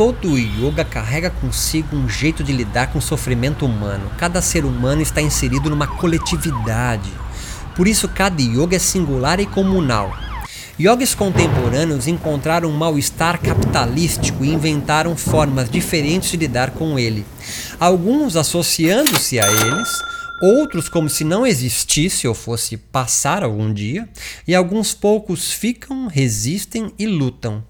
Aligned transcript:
Todo 0.00 0.38
yoga 0.38 0.82
carrega 0.82 1.28
consigo 1.28 1.94
um 1.94 2.08
jeito 2.08 2.42
de 2.42 2.54
lidar 2.54 2.90
com 2.90 2.98
o 2.98 3.02
sofrimento 3.02 3.66
humano. 3.66 4.10
Cada 4.16 4.40
ser 4.40 4.64
humano 4.64 5.02
está 5.02 5.20
inserido 5.20 5.68
numa 5.68 5.86
coletividade. 5.86 7.10
Por 7.76 7.86
isso, 7.86 8.08
cada 8.08 8.40
yoga 8.40 8.76
é 8.76 8.78
singular 8.78 9.40
e 9.40 9.44
comunal. 9.44 10.10
Yogis 10.80 11.14
contemporâneos 11.14 12.08
encontraram 12.08 12.70
um 12.70 12.72
mal-estar 12.78 13.38
capitalístico 13.42 14.42
e 14.42 14.48
inventaram 14.48 15.14
formas 15.14 15.68
diferentes 15.68 16.30
de 16.30 16.38
lidar 16.38 16.70
com 16.70 16.98
ele. 16.98 17.26
Alguns 17.78 18.36
associando-se 18.36 19.38
a 19.38 19.46
eles, 19.46 19.88
outros 20.40 20.88
como 20.88 21.10
se 21.10 21.24
não 21.24 21.46
existisse 21.46 22.26
ou 22.26 22.32
fosse 22.32 22.78
passar 22.78 23.42
algum 23.44 23.70
dia, 23.70 24.08
e 24.48 24.54
alguns 24.54 24.94
poucos 24.94 25.52
ficam, 25.52 26.06
resistem 26.06 26.90
e 26.98 27.06
lutam. 27.06 27.62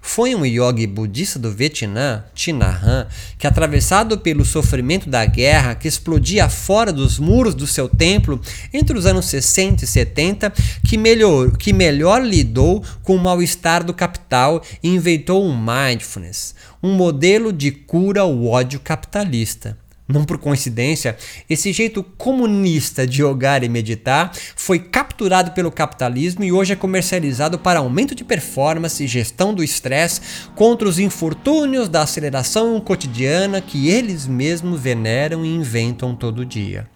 Foi 0.00 0.34
um 0.34 0.44
yogi 0.44 0.86
budista 0.86 1.38
do 1.38 1.52
Vietnã, 1.52 2.24
Thinahan, 2.34 3.06
que 3.38 3.46
atravessado 3.46 4.18
pelo 4.18 4.44
sofrimento 4.44 5.08
da 5.08 5.24
guerra 5.26 5.74
que 5.74 5.86
explodia 5.86 6.48
fora 6.48 6.92
dos 6.92 7.18
muros 7.18 7.54
do 7.54 7.66
seu 7.66 7.88
templo 7.88 8.40
entre 8.72 8.96
os 8.96 9.04
anos 9.04 9.26
60 9.26 9.84
e 9.84 9.86
70, 9.86 10.52
que 10.86 10.96
melhor, 10.96 11.56
que 11.56 11.72
melhor 11.72 12.24
lidou 12.24 12.82
com 13.02 13.14
o 13.14 13.22
mal-estar 13.22 13.84
do 13.84 13.92
capital 13.92 14.62
e 14.82 14.88
inventou 14.88 15.44
um 15.44 15.56
mindfulness, 15.56 16.54
um 16.82 16.92
modelo 16.94 17.52
de 17.52 17.70
cura 17.70 18.22
ao 18.22 18.46
ódio 18.46 18.80
capitalista. 18.80 19.76
Não 20.10 20.24
por 20.24 20.38
coincidência, 20.38 21.16
esse 21.48 21.72
jeito 21.72 22.02
comunista 22.02 23.06
de 23.06 23.18
jogar 23.18 23.62
e 23.62 23.68
meditar 23.68 24.32
foi 24.56 24.80
capturado 24.80 25.52
pelo 25.52 25.70
capitalismo 25.70 26.42
e 26.42 26.50
hoje 26.50 26.72
é 26.72 26.76
comercializado 26.76 27.58
para 27.60 27.78
aumento 27.78 28.12
de 28.12 28.24
performance 28.24 29.02
e 29.02 29.06
gestão 29.06 29.54
do 29.54 29.62
estresse 29.62 30.20
contra 30.56 30.88
os 30.88 30.98
infortúnios 30.98 31.88
da 31.88 32.02
aceleração 32.02 32.80
cotidiana 32.80 33.60
que 33.60 33.88
eles 33.88 34.26
mesmos 34.26 34.80
veneram 34.80 35.44
e 35.44 35.54
inventam 35.54 36.16
todo 36.16 36.44
dia. 36.44 36.88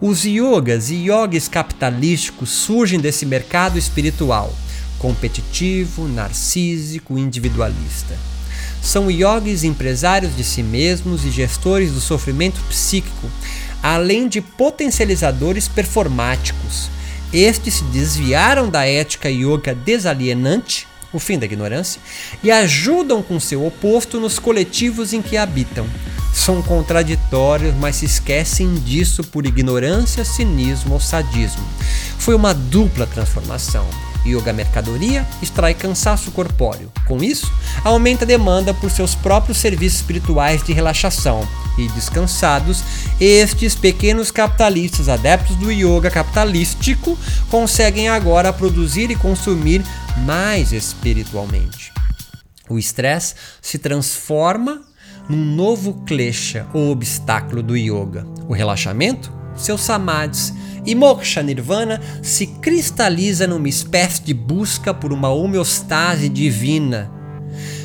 Os 0.00 0.24
yogas 0.24 0.90
e 0.90 0.96
yogis 0.96 1.46
capitalísticos 1.46 2.50
surgem 2.50 2.98
desse 2.98 3.24
mercado 3.24 3.78
espiritual, 3.78 4.52
competitivo, 4.98 6.08
narcísico, 6.08 7.16
individualista. 7.16 8.31
São 8.82 9.08
yogis 9.08 9.62
empresários 9.62 10.36
de 10.36 10.42
si 10.42 10.62
mesmos 10.62 11.24
e 11.24 11.30
gestores 11.30 11.92
do 11.92 12.00
sofrimento 12.00 12.60
psíquico, 12.68 13.30
além 13.80 14.28
de 14.28 14.40
potencializadores 14.40 15.68
performáticos. 15.68 16.90
Estes 17.32 17.74
se 17.74 17.84
desviaram 17.84 18.68
da 18.68 18.84
ética 18.84 19.30
yoga 19.30 19.74
desalienante, 19.74 20.88
o 21.12 21.18
fim 21.18 21.38
da 21.38 21.46
ignorância, 21.46 22.00
e 22.42 22.50
ajudam 22.50 23.22
com 23.22 23.38
seu 23.38 23.64
oposto 23.64 24.18
nos 24.18 24.38
coletivos 24.38 25.12
em 25.12 25.22
que 25.22 25.36
habitam. 25.36 25.86
São 26.34 26.60
contraditórios, 26.60 27.74
mas 27.76 27.96
se 27.96 28.06
esquecem 28.06 28.74
disso 28.74 29.22
por 29.22 29.46
ignorância, 29.46 30.24
cinismo 30.24 30.94
ou 30.94 31.00
sadismo. 31.00 31.64
Foi 32.18 32.34
uma 32.34 32.52
dupla 32.52 33.06
transformação. 33.06 33.86
Yoga 34.24 34.52
mercadoria 34.52 35.26
extrai 35.42 35.74
cansaço 35.74 36.30
corpóreo. 36.30 36.92
Com 37.06 37.22
isso, 37.22 37.52
aumenta 37.84 38.24
a 38.24 38.26
demanda 38.26 38.72
por 38.72 38.90
seus 38.90 39.14
próprios 39.14 39.58
serviços 39.58 40.00
espirituais 40.00 40.62
de 40.62 40.72
relaxação. 40.72 41.46
E 41.78 41.88
descansados, 41.88 42.82
estes 43.20 43.74
pequenos 43.74 44.30
capitalistas 44.30 45.08
adeptos 45.08 45.56
do 45.56 45.72
yoga 45.72 46.10
capitalístico 46.10 47.18
conseguem 47.50 48.08
agora 48.08 48.52
produzir 48.52 49.10
e 49.10 49.16
consumir 49.16 49.82
mais 50.18 50.72
espiritualmente. 50.72 51.92
O 52.68 52.78
estresse 52.78 53.34
se 53.60 53.78
transforma 53.78 54.82
num 55.28 55.44
novo 55.44 55.94
klesha 56.06 56.66
ou 56.72 56.90
obstáculo 56.90 57.62
do 57.62 57.76
yoga. 57.76 58.26
O 58.48 58.52
relaxamento, 58.52 59.32
seus 59.56 59.80
samadhis 59.80 60.52
e 60.84 60.94
Moksha 60.94 61.42
Nirvana 61.42 62.00
se 62.22 62.46
cristaliza 62.46 63.46
numa 63.46 63.68
espécie 63.68 64.22
de 64.22 64.34
busca 64.34 64.92
por 64.92 65.12
uma 65.12 65.28
homeostase 65.28 66.28
divina. 66.28 67.21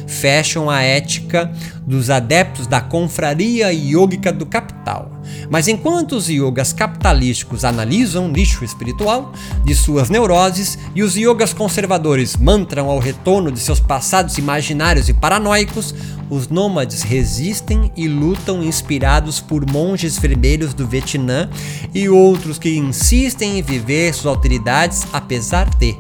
Fecham 0.07 0.69
a 0.69 0.81
ética 0.81 1.51
dos 1.85 2.09
adeptos 2.09 2.66
da 2.66 2.79
confraria 2.79 3.72
yógica 3.73 4.31
do 4.31 4.45
capital. 4.45 5.12
Mas 5.50 5.68
enquanto 5.68 6.13
os 6.13 6.29
yogas 6.29 6.72
capitalísticos 6.72 7.66
analisam 7.66 8.28
o 8.28 8.31
lixo 8.31 8.63
espiritual 8.63 9.34
de 9.66 9.75
suas 9.75 10.09
neuroses 10.09 10.79
e 10.95 11.03
os 11.03 11.16
yogas 11.16 11.53
conservadores 11.53 12.38
mantram 12.38 12.90
ao 12.90 13.00
retorno 13.00 13.51
de 13.51 13.59
seus 13.59 13.79
passados 13.79 14.38
imaginários 14.38 15.09
e 15.09 15.13
paranoicos, 15.13 15.94
os 16.29 16.47
nômades 16.47 17.03
resistem 17.03 17.91
e 17.95 18.07
lutam 18.07 18.63
inspirados 18.63 19.39
por 19.39 19.69
monges 19.69 20.18
vermelhos 20.18 20.74
do 20.74 20.88
Vietnã 20.88 21.50
e 21.94 22.09
outros 22.09 22.57
que 22.57 22.78
insistem 22.78 23.59
em 23.59 23.62
viver 23.62 24.13
suas 24.13 24.35
alteridades 24.35 25.06
apesar 25.13 25.69
de. 25.75 25.95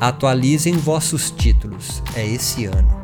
Atualizem 0.00 0.74
vossos 0.74 1.30
títulos, 1.30 2.02
é 2.14 2.26
esse 2.26 2.64
ano. 2.66 3.01